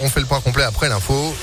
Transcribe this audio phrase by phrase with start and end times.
[0.00, 1.34] On fait le point complet après l'info.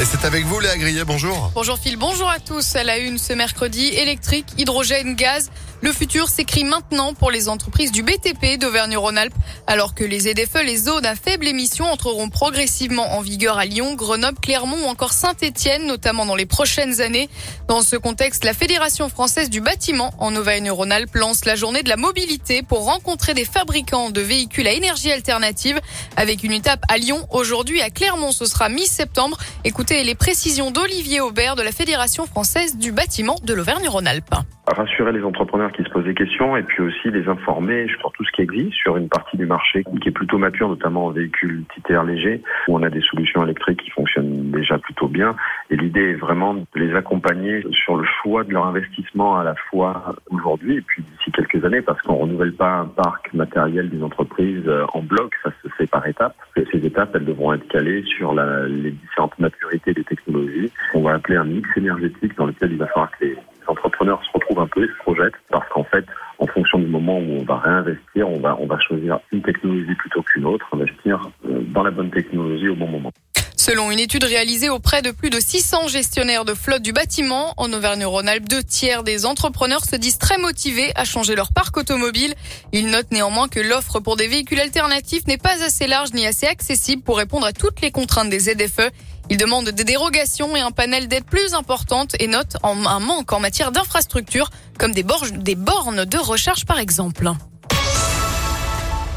[0.00, 1.52] Et c'est avec vous, Léa Grillet, bonjour.
[1.54, 2.74] Bonjour Phil, bonjour à tous.
[2.74, 5.50] À la une ce mercredi, électrique, hydrogène, gaz.
[5.82, 9.34] Le futur s'écrit maintenant pour les entreprises du BTP d'Auvergne-Rhône-Alpes,
[9.66, 13.94] alors que les ZFE, les zones à faible émission, entreront progressivement en vigueur à Lyon,
[13.94, 17.30] Grenoble, Clermont ou encore Saint-Etienne, notamment dans les prochaines années.
[17.66, 21.96] Dans ce contexte, la Fédération française du bâtiment en Auvergne-Rhône-Alpes lance la journée de la
[21.96, 25.80] mobilité pour rencontrer des fabricants de véhicules à énergie alternative,
[26.16, 29.38] avec une étape à Lyon aujourd'hui, à Clermont, ce sera mi-septembre.
[29.64, 34.34] Écoutez les précisions d'Olivier Aubert de la Fédération française du bâtiment de l'Auvergne-Rhône-Alpes
[34.72, 38.24] rassurer les entrepreneurs qui se posent des questions et puis aussi les informer sur tout
[38.24, 41.60] ce qui existe sur une partie du marché qui est plutôt mature, notamment en véhicules
[41.60, 45.36] utilitaires légers, où on a des solutions électriques qui fonctionnent déjà plutôt bien.
[45.70, 49.54] Et l'idée est vraiment de les accompagner sur le choix de leur investissement à la
[49.70, 54.02] fois aujourd'hui et puis d'ici quelques années, parce qu'on renouvelle pas un parc matériel des
[54.02, 56.36] entreprises euh, en bloc, ça se fait par étapes.
[56.56, 60.70] Et ces étapes, elles devront être calées sur les différentes maturités des technologies.
[60.94, 63.36] On va appeler un mix énergétique dans lequel il va falloir que les
[63.70, 66.04] entrepreneurs se retrouvent un peu et se projettent parce qu'en fait,
[66.38, 69.94] en fonction du moment où on va réinvestir, on va, on va choisir une technologie
[69.94, 73.12] plutôt qu'une autre, investir euh, dans la bonne technologie au bon moment.
[73.56, 77.70] Selon une étude réalisée auprès de plus de 600 gestionnaires de flotte du bâtiment en
[77.70, 82.32] Auvergne-Rhône-Alpes, deux tiers des entrepreneurs se disent très motivés à changer leur parc automobile.
[82.72, 86.46] Ils notent néanmoins que l'offre pour des véhicules alternatifs n'est pas assez large ni assez
[86.46, 88.90] accessible pour répondre à toutes les contraintes des ZFE.
[89.30, 93.38] Ils demandent des dérogations et un panel d'aides plus importantes et notent un manque en
[93.38, 97.30] matière d'infrastructures comme des bornes de recharge par exemple.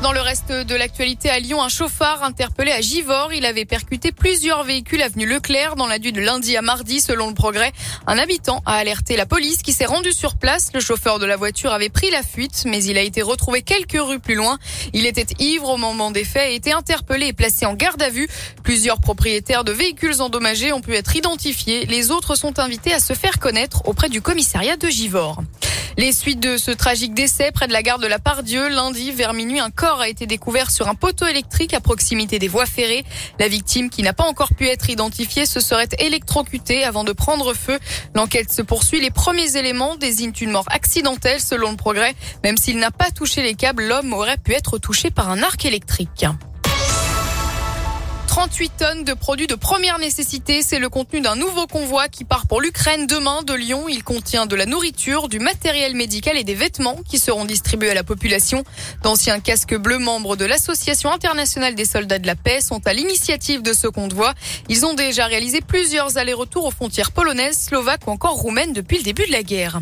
[0.00, 3.32] Dans le reste de l'actualité à Lyon, un chauffard interpellé à Givors.
[3.32, 7.26] Il avait percuté plusieurs véhicules avenue Leclerc dans la nuit de lundi à mardi, selon
[7.26, 7.72] le progrès.
[8.06, 10.70] Un habitant a alerté la police qui s'est rendue sur place.
[10.72, 14.00] Le chauffeur de la voiture avait pris la fuite, mais il a été retrouvé quelques
[14.00, 14.58] rues plus loin.
[14.92, 18.08] Il était ivre au moment des faits et été interpellé et placé en garde à
[18.08, 18.28] vue.
[18.62, 21.86] Plusieurs propriétaires de véhicules endommagés ont pu être identifiés.
[21.86, 25.42] Les autres sont invités à se faire connaître auprès du commissariat de Givors.
[25.98, 29.32] Les suites de ce tragique décès près de la gare de la Pardieu, lundi vers
[29.34, 33.04] minuit, un corps a été découvert sur un poteau électrique à proximité des voies ferrées.
[33.40, 37.52] La victime, qui n'a pas encore pu être identifiée, se serait électrocutée avant de prendre
[37.52, 37.80] feu.
[38.14, 39.00] L'enquête se poursuit.
[39.00, 42.14] Les premiers éléments désignent une mort accidentelle selon le progrès.
[42.44, 45.64] Même s'il n'a pas touché les câbles, l'homme aurait pu être touché par un arc
[45.64, 46.26] électrique.
[48.38, 50.62] 38 tonnes de produits de première nécessité.
[50.62, 53.88] C'est le contenu d'un nouveau convoi qui part pour l'Ukraine demain de Lyon.
[53.88, 57.94] Il contient de la nourriture, du matériel médical et des vêtements qui seront distribués à
[57.94, 58.62] la population.
[59.02, 63.60] D'anciens casques bleus membres de l'Association internationale des soldats de la paix sont à l'initiative
[63.60, 64.34] de ce convoi.
[64.68, 69.02] Ils ont déjà réalisé plusieurs allers-retours aux frontières polonaises, slovaques ou encore roumaines depuis le
[69.02, 69.80] début de la guerre.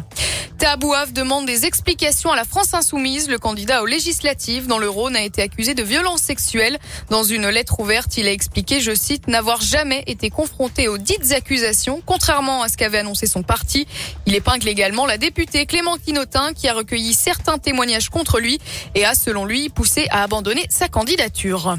[0.59, 3.29] Tabouaf demande des explications à la France insoumise.
[3.29, 6.79] Le candidat aux législatives dans le Rhône a été accusé de violences sexuelles.
[7.11, 11.33] Dans une lettre ouverte, il a expliqué, je cite, n'avoir jamais été confronté aux dites
[11.33, 13.87] accusations, contrairement à ce qu'avait annoncé son parti.
[14.25, 18.59] Il épingle également la députée Clémentine Autain qui a recueilli certains témoignages contre lui
[18.95, 21.77] et a, selon lui, poussé à abandonner sa candidature.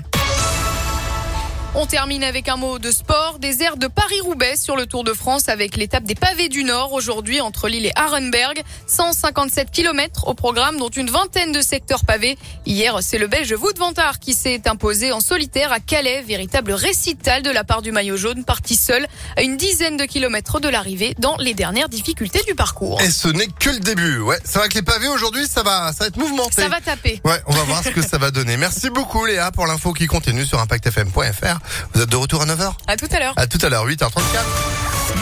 [1.80, 3.38] On termine avec un mot de sport.
[3.38, 6.94] Des airs de Paris-Roubaix sur le Tour de France avec l'étape des pavés du Nord
[6.94, 8.64] aujourd'hui entre Lille et Arenberg.
[8.88, 12.36] 157 km au programme dont une vingtaine de secteurs pavés.
[12.66, 16.24] Hier, c'est le Belge Wout van Aert qui s'est imposé en solitaire à Calais.
[16.24, 19.06] Véritable récital de la part du maillot jaune parti seul
[19.36, 23.00] à une dizaine de kilomètres de l'arrivée dans les dernières difficultés du parcours.
[23.04, 24.18] Et ce n'est que le début.
[24.18, 26.64] Ouais, c'est vrai que les pavés aujourd'hui, ça va, ça va être mouvementé.
[26.64, 27.22] Ça va taper.
[27.24, 28.58] Ouais, on va voir ce que ça va donner.
[28.58, 31.67] Merci beaucoup Léa pour l'info qui continue sur impactfm.fr.
[31.94, 33.34] Vous êtes de retour à 9h À tout à l'heure.
[33.36, 34.18] À tout à l'heure, 8h34.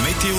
[0.06, 0.35] Météo